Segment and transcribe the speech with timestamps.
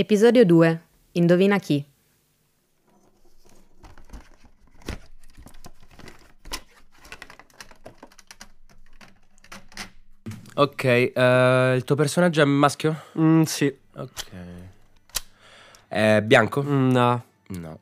[0.00, 0.80] Episodio 2.
[1.14, 1.84] Indovina chi?
[10.54, 13.06] Ok, eh, il tuo personaggio è maschio?
[13.18, 13.76] Mm, sì.
[13.94, 14.30] Ok.
[15.88, 16.62] È bianco?
[16.62, 17.24] Mm, no.
[17.48, 17.78] No.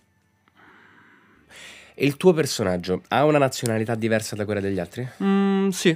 [1.96, 5.06] Il tuo personaggio ha una nazionalità diversa da quella degli altri?
[5.22, 5.94] Mm, sì.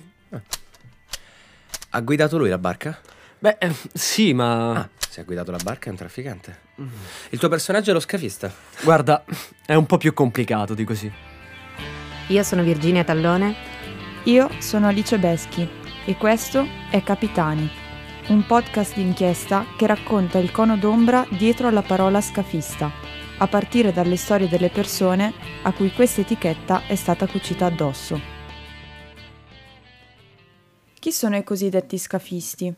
[1.89, 3.01] Ha guidato lui la barca?
[3.41, 4.73] Beh, eh, sì, ma...
[4.73, 6.59] Ah, se ha guidato la barca è un trafficante.
[7.31, 8.53] Il tuo personaggio è lo scafista?
[8.83, 9.25] Guarda,
[9.65, 11.11] è un po' più complicato di così.
[12.29, 13.57] Io sono Virginia Tallone.
[14.25, 15.67] Io sono Alice Beschi
[16.05, 17.71] e questo è Capitani,
[18.29, 22.93] un podcast d'inchiesta che racconta il cono d'ombra dietro alla parola scafista,
[23.39, 28.21] a partire dalle storie delle persone a cui questa etichetta è stata cucita addosso.
[30.99, 32.75] Chi sono i cosiddetti scafisti?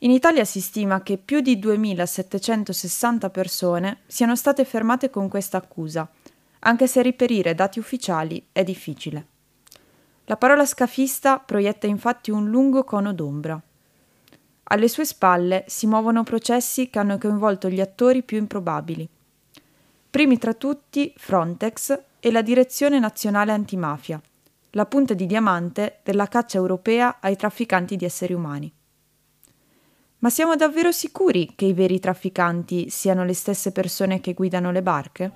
[0.00, 6.06] In Italia si stima che più di 2760 persone siano state fermate con questa accusa,
[6.60, 9.26] anche se riperire dati ufficiali è difficile.
[10.26, 13.58] La parola scafista proietta infatti un lungo cono d'ombra.
[14.64, 19.08] Alle sue spalle si muovono processi che hanno coinvolto gli attori più improbabili.
[20.10, 24.20] Primi tra tutti Frontex e la Direzione Nazionale Antimafia,
[24.72, 28.70] la punta di diamante della caccia europea ai trafficanti di esseri umani.
[30.18, 34.82] Ma siamo davvero sicuri che i veri trafficanti siano le stesse persone che guidano le
[34.82, 35.32] barche?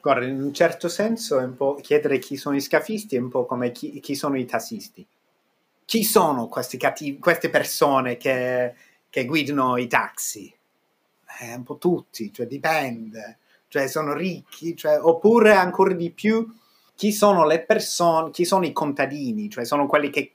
[0.00, 3.28] Guarda, in un certo senso è un po' chiedere chi sono i scafisti è un
[3.28, 5.06] po' come chi, chi sono i tassisti.
[5.84, 8.74] Chi sono cattivi, queste persone che,
[9.08, 10.52] che, guidano i taxi?
[11.40, 13.38] Eh, un po' tutti, cioè dipende.
[13.68, 16.46] Cioè sono ricchi, cioè, oppure ancora di più,
[16.94, 19.48] chi sono le persone, chi sono i contadini?
[19.48, 20.34] Cioè sono quelli che,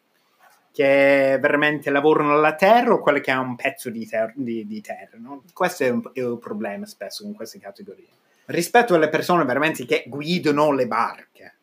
[0.74, 4.82] che veramente lavorano la terra o quelli che hanno un pezzo di, ter- di, di
[4.82, 5.18] terra?
[5.18, 5.44] No?
[5.54, 8.08] Questo è un, è un problema spesso con queste categorie
[8.46, 11.56] rispetto alle persone veramente che guidano le barche.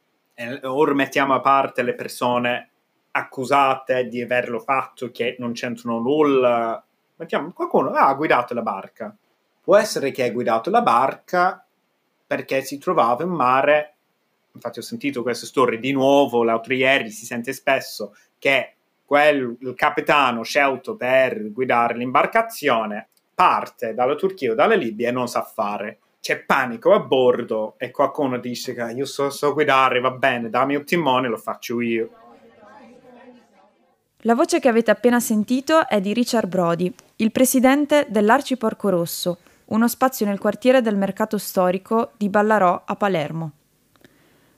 [0.62, 2.69] Ora mettiamo a parte le persone
[3.10, 6.82] accusate di averlo fatto che non c'entrano nulla.
[7.16, 9.15] Mettiamo qualcuno ah, ha guidato la barca.
[9.62, 11.65] Può essere che ha guidato la barca
[12.26, 13.94] perché si trovava in mare.
[14.53, 17.10] Infatti, ho sentito queste storie di nuovo l'altro ieri.
[17.10, 18.76] Si sente spesso che
[19.10, 25.26] quel, il capitano scelto per guidare l'imbarcazione parte dalla Turchia o dalla Libia e non
[25.26, 30.12] sa fare c'è panico a bordo e qualcuno dice che io so, so guidare, va
[30.12, 32.10] bene, dammi un timone, lo faccio io.
[34.19, 39.88] La voce che avete appena sentito è di Richard Brody, il presidente dell'Arciporco Rosso, uno
[39.88, 43.50] spazio nel quartiere del mercato storico di Ballarò a Palermo.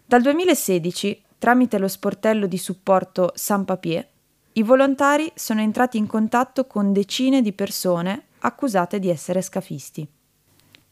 [0.05, 4.11] Dal 2016, tramite lo sportello di supporto San Papier,
[4.55, 10.07] i volontari sono entrati in contatto con decine di persone accusate di essere scafisti.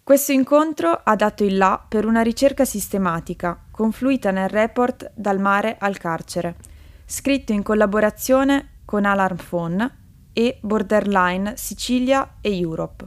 [0.02, 5.76] Questo incontro ha dato il là per una ricerca sistematica, confluita nel report Dal mare
[5.78, 6.56] al carcere,
[7.04, 9.98] scritto in collaborazione con Alarm Phone
[10.32, 13.04] e Borderline Sicilia e Europe,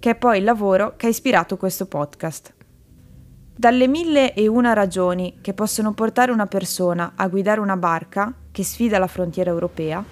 [0.00, 2.52] che è poi il lavoro che ha ispirato questo podcast.
[3.54, 8.64] Dalle mille e una ragioni che possono portare una persona a guidare una barca che
[8.64, 10.04] sfida la frontiera europea,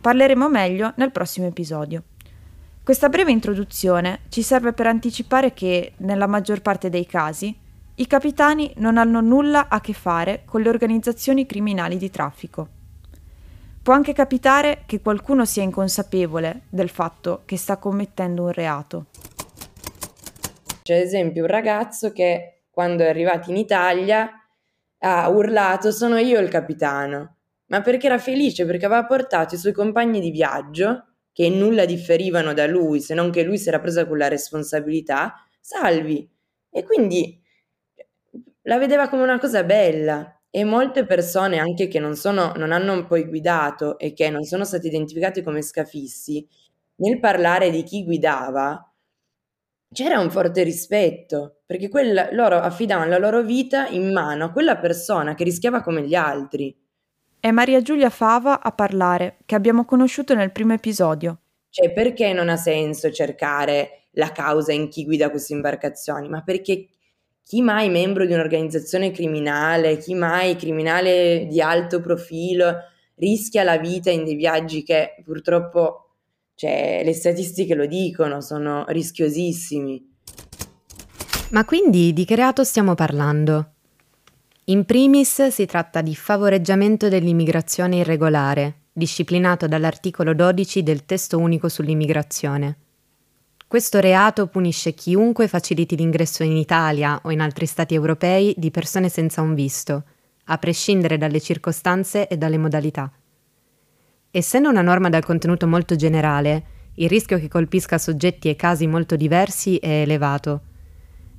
[0.00, 2.04] parleremo meglio nel prossimo episodio.
[2.82, 7.54] Questa breve introduzione ci serve per anticipare che, nella maggior parte dei casi,
[7.96, 12.68] i capitani non hanno nulla a che fare con le organizzazioni criminali di traffico.
[13.82, 19.04] Può anche capitare che qualcuno sia inconsapevole del fatto che sta commettendo un reato.
[20.80, 24.30] C'è ad esempio un ragazzo che quando è arrivato in Italia
[25.00, 27.36] ha urlato sono io il capitano,
[27.72, 32.52] ma perché era felice perché aveva portato i suoi compagni di viaggio che nulla differivano
[32.52, 36.30] da lui, se non che lui si era presa quella responsabilità, salvi.
[36.70, 37.40] E quindi
[38.62, 40.36] la vedeva come una cosa bella.
[40.50, 44.66] E molte persone, anche che non, sono, non hanno poi guidato e che non sono
[44.66, 46.46] stati identificati come scafissi,
[46.96, 48.86] nel parlare di chi guidava,
[49.90, 54.76] c'era un forte rispetto, perché quella, loro affidavano la loro vita in mano a quella
[54.76, 56.81] persona che rischiava come gli altri.
[57.44, 61.40] È Maria Giulia Fava a parlare, che abbiamo conosciuto nel primo episodio.
[61.70, 66.28] Cioè, perché non ha senso cercare la causa in chi guida queste imbarcazioni?
[66.28, 66.86] Ma perché
[67.42, 72.76] chi mai membro di un'organizzazione criminale, chi mai criminale di alto profilo
[73.16, 76.10] rischia la vita in dei viaggi che purtroppo,
[76.54, 80.14] cioè, le statistiche lo dicono, sono rischiosissimi.
[81.50, 83.72] Ma quindi di che reato stiamo parlando?
[84.66, 92.76] In primis si tratta di favoreggiamento dell'immigrazione irregolare, disciplinato dall'articolo 12 del testo unico sull'immigrazione.
[93.66, 99.08] Questo reato punisce chiunque faciliti l'ingresso in Italia o in altri stati europei di persone
[99.08, 100.04] senza un visto,
[100.44, 103.10] a prescindere dalle circostanze e dalle modalità.
[104.30, 106.64] Essendo una norma dal contenuto molto generale,
[106.94, 110.60] il rischio che colpisca soggetti e casi molto diversi è elevato.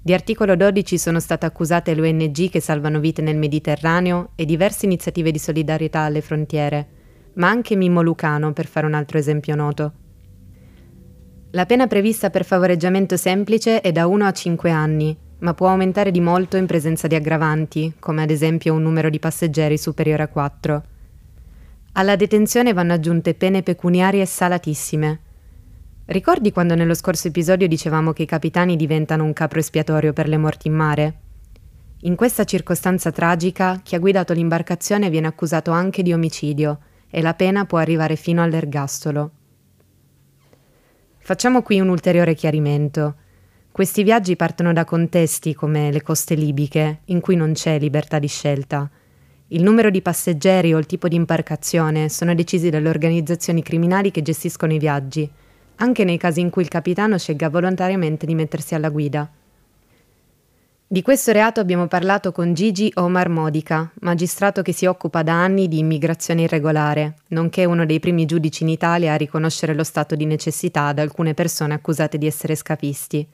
[0.06, 4.86] Di articolo 12 sono state accusate le ONG che salvano vite nel Mediterraneo e diverse
[4.86, 6.88] iniziative di solidarietà alle frontiere,
[7.36, 9.94] ma anche Mimmo Lucano, per fare un altro esempio noto.
[11.52, 16.12] La pena prevista per favoreggiamento semplice è da 1 a 5 anni, ma può aumentare
[16.12, 20.28] di molto in presenza di aggravanti, come ad esempio un numero di passeggeri superiore a
[20.28, 20.84] 4.
[21.94, 25.23] Alla detenzione vanno aggiunte pene pecuniarie salatissime.
[26.06, 30.36] Ricordi quando nello scorso episodio dicevamo che i capitani diventano un capro espiatorio per le
[30.36, 31.20] morti in mare?
[32.02, 36.80] In questa circostanza tragica, chi ha guidato l'imbarcazione viene accusato anche di omicidio
[37.10, 39.32] e la pena può arrivare fino all'ergastolo.
[41.20, 43.16] Facciamo qui un ulteriore chiarimento.
[43.72, 48.28] Questi viaggi partono da contesti come le coste libiche, in cui non c'è libertà di
[48.28, 48.92] scelta.
[49.48, 54.22] Il numero di passeggeri o il tipo di imbarcazione sono decisi dalle organizzazioni criminali che
[54.22, 55.32] gestiscono i viaggi,
[55.76, 59.30] anche nei casi in cui il capitano scelga volontariamente di mettersi alla guida.
[60.94, 65.68] Di questo reato abbiamo parlato con Gigi Omar Modica, magistrato che si occupa da anni
[65.68, 70.26] di immigrazione irregolare, nonché uno dei primi giudici in Italia a riconoscere lo stato di
[70.26, 73.28] necessità ad alcune persone accusate di essere scafisti.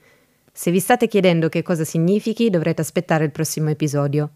[0.50, 4.30] Se vi state chiedendo che cosa significhi, dovrete aspettare il prossimo episodio.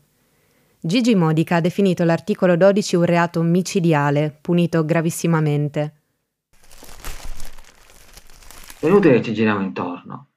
[0.78, 6.03] Gigi Modica ha definito l'articolo 12 un reato micidiale, punito gravissimamente.
[8.84, 10.32] È inutile che ci giriamo intorno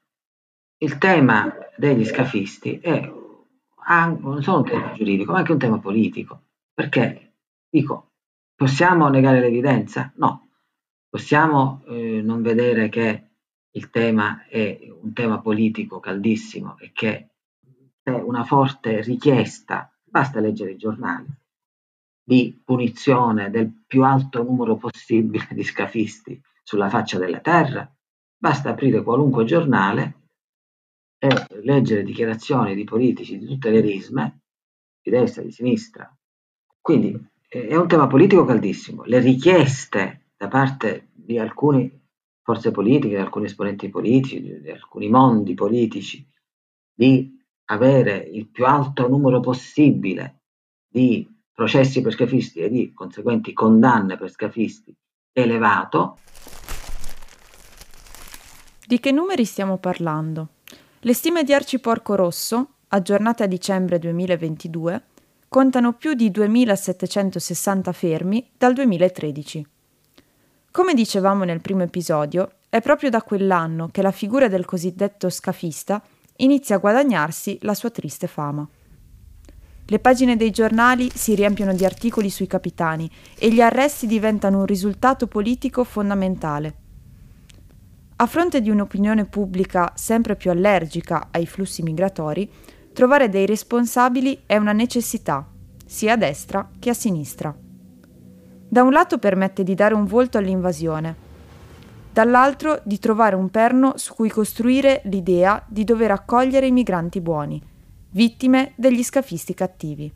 [0.78, 6.44] il tema degli scafisti è non solo un tema giuridico, ma anche un tema politico.
[6.72, 7.34] Perché,
[7.68, 8.12] dico,
[8.54, 10.10] possiamo negare l'evidenza?
[10.16, 10.48] No.
[11.10, 13.28] Possiamo eh, non vedere che
[13.70, 17.28] il tema è un tema politico caldissimo e che
[18.02, 21.28] c'è una forte richiesta, basta leggere i giornali,
[22.22, 27.90] di punizione del più alto numero possibile di scafisti sulla faccia della terra,
[28.38, 30.14] basta aprire qualunque giornale
[31.18, 31.28] è
[31.62, 34.42] leggere dichiarazioni di politici di tutte le risme,
[35.02, 36.16] di destra, di sinistra.
[36.80, 37.18] Quindi
[37.48, 39.02] è un tema politico caldissimo.
[39.04, 42.02] Le richieste da parte di alcune
[42.42, 46.26] forze politiche, di alcuni esponenti politici, di alcuni mondi politici,
[46.94, 47.36] di
[47.66, 50.42] avere il più alto numero possibile
[50.88, 54.94] di processi per scafisti e di conseguenti condanne per scafisti
[55.32, 56.18] elevato.
[58.88, 60.48] Di che numeri stiamo parlando?
[61.00, 65.02] Le stime di Arciporco Rosso, aggiornate a dicembre 2022,
[65.46, 69.66] contano più di 2.760 fermi dal 2013.
[70.70, 76.02] Come dicevamo nel primo episodio, è proprio da quell'anno che la figura del cosiddetto scafista
[76.36, 78.66] inizia a guadagnarsi la sua triste fama.
[79.84, 84.64] Le pagine dei giornali si riempiono di articoli sui capitani e gli arresti diventano un
[84.64, 86.87] risultato politico fondamentale.
[88.20, 92.50] A fronte di un'opinione pubblica sempre più allergica ai flussi migratori,
[92.92, 95.48] trovare dei responsabili è una necessità,
[95.86, 97.56] sia a destra che a sinistra.
[98.68, 101.14] Da un lato permette di dare un volto all'invasione,
[102.12, 107.62] dall'altro di trovare un perno su cui costruire l'idea di dover accogliere i migranti buoni,
[108.10, 110.12] vittime degli scafisti cattivi.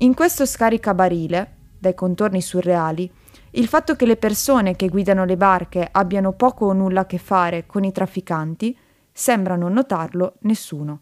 [0.00, 3.10] In questo scaricabarile, dai contorni surreali,
[3.52, 7.18] il fatto che le persone che guidano le barche abbiano poco o nulla a che
[7.18, 8.76] fare con i trafficanti
[9.12, 11.00] sembra non notarlo nessuno.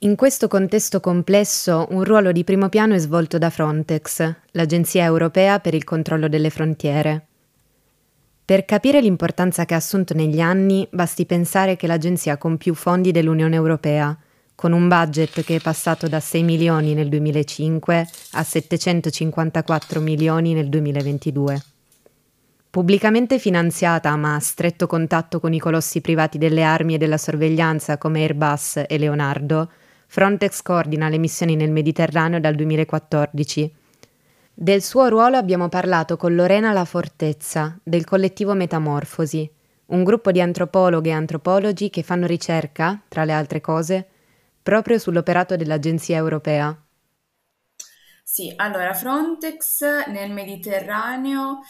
[0.00, 5.58] In questo contesto complesso un ruolo di primo piano è svolto da Frontex, l'Agenzia europea
[5.58, 7.26] per il controllo delle frontiere.
[8.44, 13.10] Per capire l'importanza che ha assunto negli anni basti pensare che l'agenzia con più fondi
[13.10, 14.16] dell'Unione Europea,
[14.56, 20.68] con un budget che è passato da 6 milioni nel 2005 a 754 milioni nel
[20.68, 21.62] 2022.
[22.70, 27.96] Pubblicamente finanziata ma a stretto contatto con i colossi privati delle armi e della sorveglianza
[27.98, 29.70] come Airbus e Leonardo,
[30.06, 33.74] Frontex coordina le missioni nel Mediterraneo dal 2014.
[34.52, 39.50] Del suo ruolo abbiamo parlato con Lorena La Fortezza, del collettivo Metamorfosi,
[39.86, 44.06] un gruppo di antropologhe e antropologi che fanno ricerca, tra le altre cose,
[44.66, 46.76] proprio sull'operato dell'Agenzia europea.
[48.24, 51.60] Sì, allora Frontex nel Mediterraneo,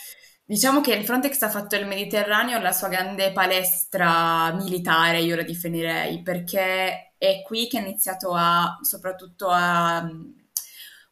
[0.46, 5.42] diciamo che il Frontex ha fatto il Mediterraneo la sua grande palestra militare, io la
[5.42, 10.30] definirei, perché è qui che ha iniziato a soprattutto a mm,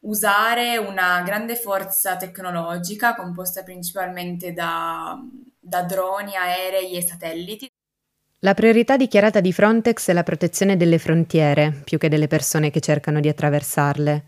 [0.00, 5.18] usare una grande forza tecnologica composta principalmente da
[5.64, 7.73] da droni, aerei e satelliti.
[8.44, 12.80] La priorità dichiarata di Frontex è la protezione delle frontiere, più che delle persone che
[12.80, 14.22] cercano di attraversarle.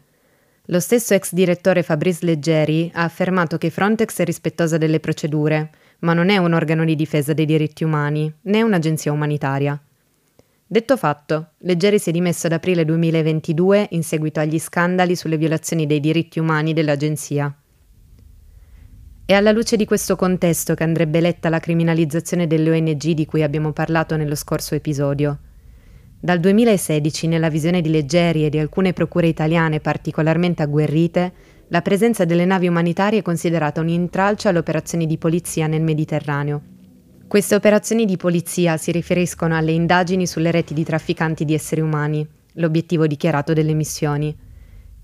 [0.68, 5.68] Lo stesso ex direttore Fabrice Leggeri ha affermato che Frontex è rispettosa delle procedure,
[5.98, 9.78] ma non è un organo di difesa dei diritti umani, né un'agenzia umanitaria.
[10.66, 15.86] Detto fatto, Leggeri si è dimesso ad aprile 2022 in seguito agli scandali sulle violazioni
[15.86, 17.54] dei diritti umani dell'agenzia.
[19.28, 23.42] È alla luce di questo contesto che andrebbe letta la criminalizzazione delle ONG di cui
[23.42, 25.38] abbiamo parlato nello scorso episodio.
[26.20, 31.32] Dal 2016, nella visione di Leggeri e di alcune procure italiane particolarmente agguerrite,
[31.70, 36.62] la presenza delle navi umanitarie è considerata un intralcio alle operazioni di polizia nel Mediterraneo.
[37.26, 42.24] Queste operazioni di polizia si riferiscono alle indagini sulle reti di trafficanti di esseri umani,
[42.52, 44.45] l'obiettivo dichiarato delle missioni.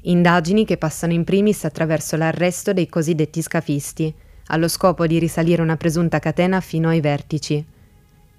[0.04, 4.12] Indagini che passano in primis attraverso l'arresto dei cosiddetti scafisti,
[4.46, 7.64] allo scopo di risalire una presunta catena fino ai vertici.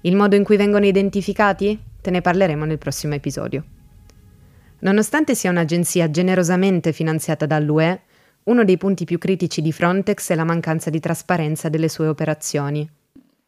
[0.02, 1.82] Il modo in cui vengono identificati?
[2.02, 3.64] Te ne parleremo nel prossimo episodio.
[4.80, 8.02] Nonostante sia un'agenzia generosamente finanziata dall'UE,
[8.44, 12.86] uno dei punti più critici di Frontex è la mancanza di trasparenza delle sue operazioni.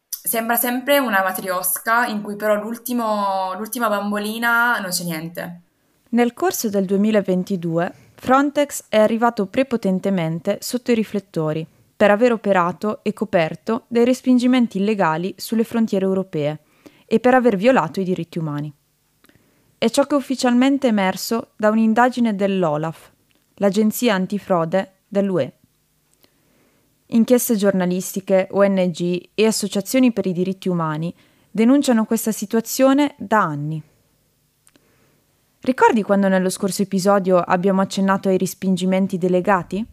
[0.08, 5.60] Sembra sempre una matriosca in cui però l'ultima bambolina non c'è niente.
[6.08, 13.12] Nel corso del 2022 Frontex è arrivato prepotentemente sotto i riflettori per aver operato e
[13.12, 16.60] coperto dei respingimenti illegali sulle frontiere europee
[17.04, 18.72] e per aver violato i diritti umani.
[19.78, 23.12] È ciò che è ufficialmente emerso da un'indagine dell'OLAF,
[23.56, 25.52] l'agenzia antifrode dell'UE.
[27.08, 31.14] Inchieste giornalistiche, ONG e associazioni per i diritti umani
[31.50, 33.82] denunciano questa situazione da anni.
[35.66, 39.84] Ricordi quando nello scorso episodio abbiamo accennato ai respingimenti delegati?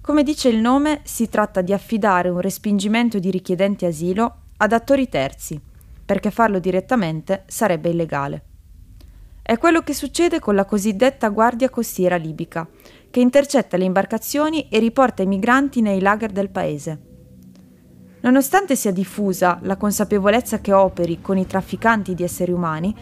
[0.00, 5.08] Come dice il nome, si tratta di affidare un respingimento di richiedenti asilo ad attori
[5.08, 5.60] terzi,
[6.04, 8.42] perché farlo direttamente sarebbe illegale.
[9.42, 12.64] È quello che succede con la cosiddetta Guardia Costiera libica,
[13.10, 17.00] che intercetta le imbarcazioni e riporta i migranti nei lager del paese.
[18.20, 22.94] Nonostante sia diffusa la consapevolezza che operi con i trafficanti di esseri umani,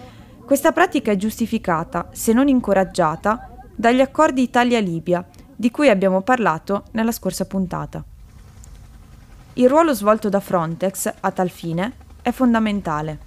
[0.46, 5.26] questa pratica è giustificata, se non incoraggiata, dagli accordi Italia-Libia,
[5.56, 8.04] di cui abbiamo parlato nella scorsa puntata.
[9.54, 13.18] Il ruolo svolto da Frontex, a tal fine, è fondamentale.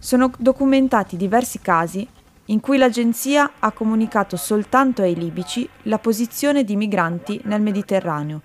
[0.00, 2.06] Sono documentati diversi casi
[2.46, 8.40] in cui l'agenzia ha comunicato soltanto ai libici la posizione di migranti nel Mediterraneo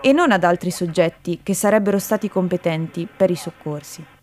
[0.00, 4.17] e non ad altri soggetti che sarebbero stati competenti per i soccorsi.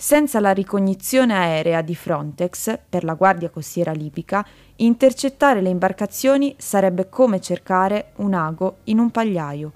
[0.00, 4.42] Senza la ricognizione aerea di Frontex per la Guardia Costiera libica,
[4.76, 9.72] intercettare le imbarcazioni sarebbe come cercare un ago in un pagliaio.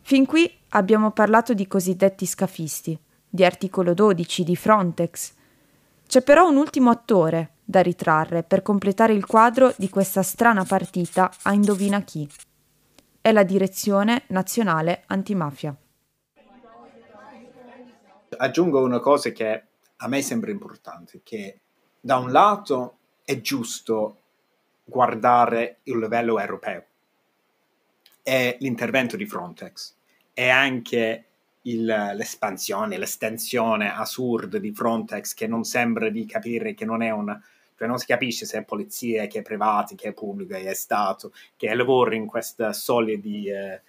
[0.00, 5.32] Fin qui abbiamo parlato di cosiddetti scafisti, di articolo 12 di Frontex.
[6.08, 11.30] C'è però un ultimo attore da ritrarre per completare il quadro di questa strana partita
[11.42, 12.28] a indovina chi.
[13.20, 15.72] È la Direzione Nazionale Antimafia.
[18.36, 19.62] Aggiungo una cosa che
[19.96, 21.60] a me sembra importante, che
[22.00, 24.18] da un lato è giusto
[24.84, 26.84] guardare il livello europeo
[28.22, 29.94] e l'intervento di Frontex
[30.34, 31.24] e anche
[31.62, 37.40] il, l'espansione, l'estensione assurda di Frontex che non sembra di capire che non è una
[37.76, 40.74] cioè non si capisce se è polizia, che è privata, che è pubblica, che è
[40.74, 42.72] Stato, che lavora in questa
[43.20, 43.82] di eh,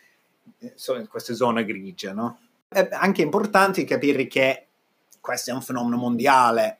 [0.59, 2.39] in questa zona grigia, no?
[2.75, 4.67] È anche importante capire che
[5.21, 6.79] questo è un fenomeno mondiale,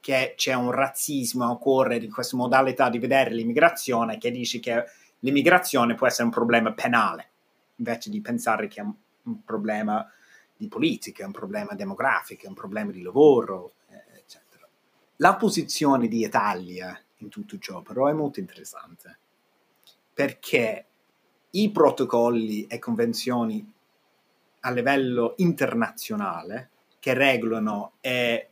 [0.00, 4.86] che c'è un razzismo a cuore di questa modalità di vedere l'immigrazione che dice che
[5.18, 7.32] l'immigrazione può essere un problema penale
[7.74, 10.10] invece di pensare che è un, un problema
[10.56, 13.74] di politica, un problema demografico, un problema di lavoro,
[14.14, 14.66] eccetera.
[15.16, 19.18] La posizione di Italia in tutto ciò però è molto interessante
[20.14, 20.86] perché
[21.50, 23.74] i protocolli e convenzioni
[24.66, 28.48] a livello internazionale che regolano e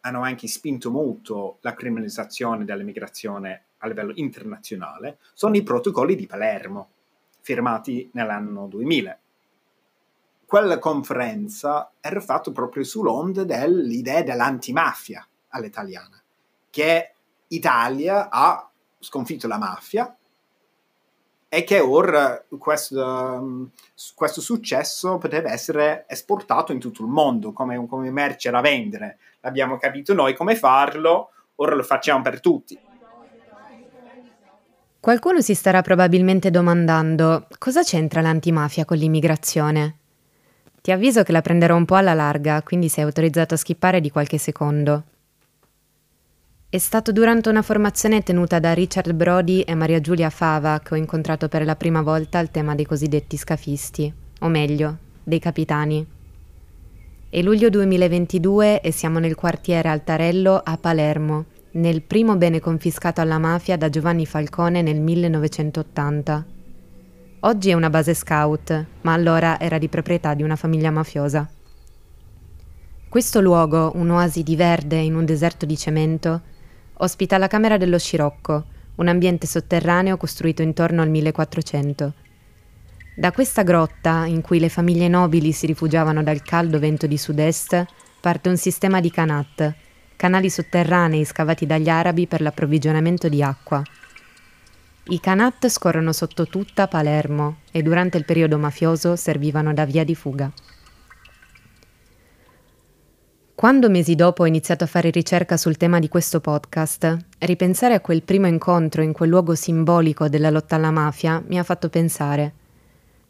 [0.00, 6.90] hanno anche spinto molto la criminalizzazione dell'immigrazione a livello internazionale sono i protocolli di Palermo
[7.40, 9.18] firmati nell'anno 2000.
[10.44, 16.22] Quella conferenza era fatta proprio sull'onda dell'idea dell'antimafia all'italiana,
[16.68, 17.14] che
[17.48, 20.14] Italia ha sconfitto la mafia
[21.54, 23.70] e che ora questo,
[24.16, 29.18] questo, successo poteva essere esportato in tutto il mondo come, come merce da vendere.
[29.38, 32.76] L'abbiamo capito noi come farlo, ora lo facciamo per tutti.
[34.98, 39.98] Qualcuno si starà probabilmente domandando cosa c'entra l'antimafia con l'immigrazione.
[40.82, 44.10] Ti avviso che la prenderò un po' alla larga, quindi sei autorizzato a skippare di
[44.10, 45.04] qualche secondo.
[46.74, 50.96] È stato durante una formazione tenuta da Richard Brody e Maria Giulia Fava che ho
[50.96, 56.04] incontrato per la prima volta il tema dei cosiddetti scafisti, o meglio, dei capitani.
[57.28, 63.38] È luglio 2022 e siamo nel quartiere Altarello a Palermo, nel primo bene confiscato alla
[63.38, 66.44] mafia da Giovanni Falcone nel 1980.
[67.38, 71.48] Oggi è una base scout, ma allora era di proprietà di una famiglia mafiosa.
[73.08, 76.42] Questo luogo, un'oasi di verde in un deserto di cemento,
[76.98, 78.64] ospita la Camera dello Scirocco,
[78.96, 82.12] un ambiente sotterraneo costruito intorno al 1400.
[83.16, 87.84] Da questa grotta, in cui le famiglie nobili si rifugiavano dal caldo vento di sud-est,
[88.20, 89.74] parte un sistema di canat,
[90.16, 93.82] canali sotterranei scavati dagli arabi per l'approvvigionamento di acqua.
[95.06, 100.14] I canat scorrono sotto tutta Palermo e durante il periodo mafioso servivano da via di
[100.14, 100.50] fuga.
[103.56, 108.00] Quando mesi dopo ho iniziato a fare ricerca sul tema di questo podcast, ripensare a
[108.00, 112.52] quel primo incontro in quel luogo simbolico della lotta alla mafia mi ha fatto pensare.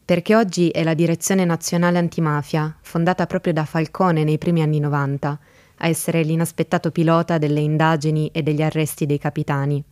[0.03, 5.39] Perché oggi è la Direzione Nazionale Antimafia, fondata proprio da Falcone nei primi anni 90,
[5.77, 9.85] a essere l'inaspettato pilota delle indagini e degli arresti dei capitani.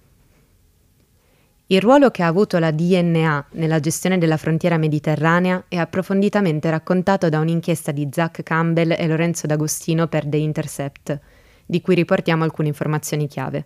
[1.66, 7.28] Il ruolo che ha avuto la DNA nella gestione della frontiera mediterranea è approfonditamente raccontato
[7.28, 11.20] da un'inchiesta di Zach Campbell e Lorenzo D'Agostino per The Intercept,
[11.64, 13.64] di cui riportiamo alcune informazioni chiave.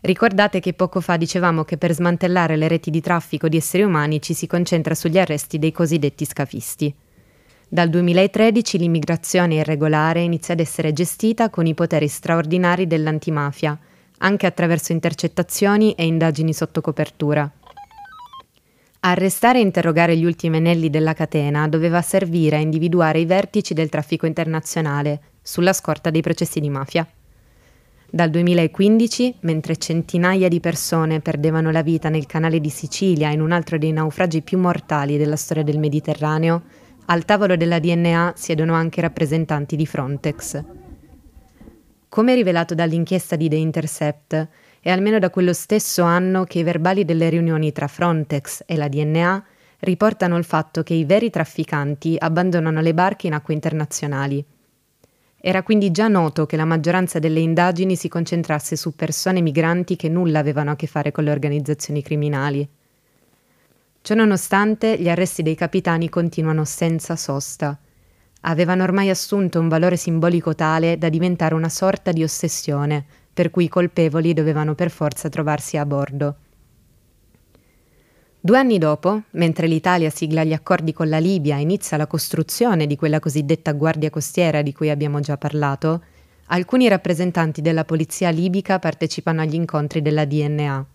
[0.00, 4.22] Ricordate che poco fa dicevamo che per smantellare le reti di traffico di esseri umani
[4.22, 6.94] ci si concentra sugli arresti dei cosiddetti scafisti.
[7.68, 13.78] Dal 2013 l'immigrazione irregolare inizia ad essere gestita con i poteri straordinari dell'antimafia,
[14.18, 17.50] anche attraverso intercettazioni e indagini sotto copertura.
[19.00, 23.88] Arrestare e interrogare gli ultimi anelli della catena doveva servire a individuare i vertici del
[23.88, 27.06] traffico internazionale, sulla scorta dei processi di mafia.
[28.10, 33.52] Dal 2015, mentre centinaia di persone perdevano la vita nel canale di Sicilia in un
[33.52, 36.62] altro dei naufragi più mortali della storia del Mediterraneo,
[37.06, 40.64] al tavolo della DNA siedono anche rappresentanti di Frontex.
[42.08, 44.48] Come rivelato dall'inchiesta di The Intercept,
[44.80, 48.88] è almeno da quello stesso anno che i verbali delle riunioni tra Frontex e la
[48.88, 49.44] DNA
[49.80, 54.42] riportano il fatto che i veri trafficanti abbandonano le barche in acque internazionali.
[55.40, 60.08] Era quindi già noto che la maggioranza delle indagini si concentrasse su persone migranti che
[60.08, 62.66] nulla avevano a che fare con le organizzazioni criminali.
[64.00, 67.78] Ciononostante, gli arresti dei capitani continuano senza sosta.
[68.40, 73.64] Avevano ormai assunto un valore simbolico tale da diventare una sorta di ossessione, per cui
[73.64, 76.36] i colpevoli dovevano per forza trovarsi a bordo.
[78.40, 82.86] Due anni dopo, mentre l'Italia sigla gli accordi con la Libia e inizia la costruzione
[82.86, 86.02] di quella cosiddetta guardia costiera di cui abbiamo già parlato,
[86.46, 90.86] alcuni rappresentanti della polizia libica partecipano agli incontri della DNA.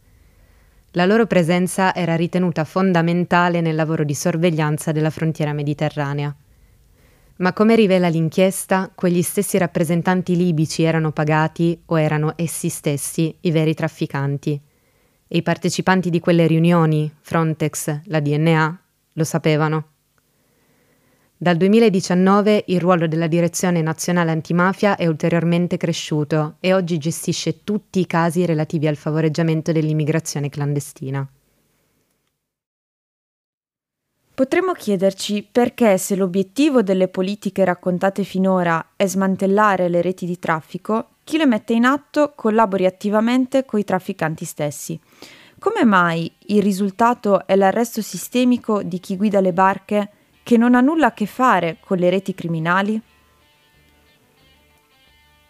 [0.91, 6.33] La loro presenza era ritenuta fondamentale nel lavoro di sorveglianza della frontiera mediterranea.
[7.37, 13.51] Ma come rivela l'inchiesta, quegli stessi rappresentanti libici erano pagati o erano essi stessi i
[13.51, 14.61] veri trafficanti.
[15.27, 18.81] E i partecipanti di quelle riunioni, Frontex, la DNA,
[19.13, 19.87] lo sapevano.
[21.35, 27.99] Dal 2019 il ruolo della Direzione Nazionale Antimafia è ulteriormente cresciuto e oggi gestisce tutti
[27.99, 31.27] i casi relativi al favoreggiamento dell'immigrazione clandestina.
[34.35, 41.09] Potremmo chiederci perché se l'obiettivo delle politiche raccontate finora è smantellare le reti di traffico,
[41.23, 44.99] chi le mette in atto collabori attivamente con i trafficanti stessi.
[45.59, 50.09] Come mai il risultato è l'arresto sistemico di chi guida le barche
[50.41, 52.99] che non ha nulla a che fare con le reti criminali?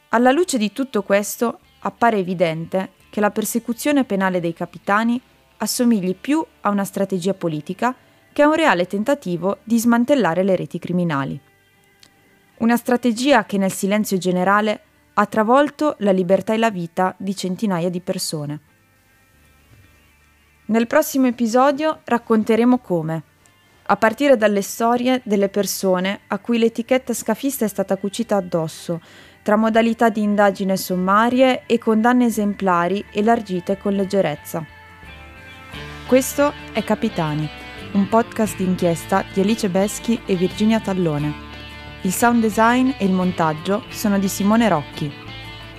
[0.10, 5.20] Alla luce di tutto questo appare evidente che la persecuzione penale dei capitani
[5.58, 7.96] assomigli più a una strategia politica
[8.34, 11.40] che a un reale tentativo di smantellare le reti criminali.
[12.58, 14.82] Una strategia che nel silenzio generale
[15.14, 18.60] ha travolto la libertà e la vita di centinaia di persone.
[20.66, 23.24] Nel prossimo episodio racconteremo come
[23.86, 29.02] a partire dalle storie delle persone a cui l'etichetta scafista è stata cucita addosso,
[29.44, 34.66] tra modalità di indagine sommarie e condanne esemplari elargite con leggerezza.
[36.08, 37.50] Questo è Capitani,
[37.94, 41.52] un podcast d'inchiesta di Alice Beschi e Virginia Tallone.
[42.02, 45.12] Il sound design e il montaggio sono di Simone Rocchi.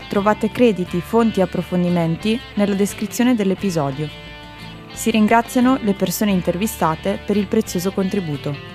[0.09, 4.09] Trovate crediti, fonti e approfondimenti nella descrizione dell'episodio.
[4.93, 8.74] Si ringraziano le persone intervistate per il prezioso contributo.